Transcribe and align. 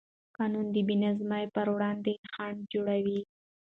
قانون 0.37 0.65
د 0.75 0.77
بېنظمۍ 0.87 1.45
پر 1.55 1.67
وړاندې 1.75 2.13
خنډ 2.31 2.59
جوړوي. 2.73 3.19